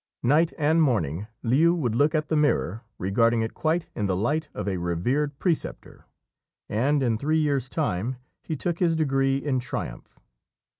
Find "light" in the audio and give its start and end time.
4.15-4.49